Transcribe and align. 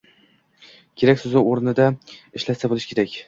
“Kerak” 1.01 1.21
so‘zini 1.23 1.37
o‘z 1.41 1.45
o‘rnida 1.51 1.87
ishlata 2.41 2.73
bilish 2.75 2.91
kerak. 2.95 3.15